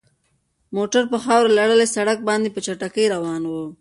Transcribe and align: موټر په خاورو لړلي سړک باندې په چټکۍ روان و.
موټر 0.75 1.03
په 1.11 1.17
خاورو 1.23 1.55
لړلي 1.57 1.87
سړک 1.95 2.19
باندې 2.29 2.49
په 2.51 2.59
چټکۍ 2.65 3.05
روان 3.15 3.41
و. 3.47 3.53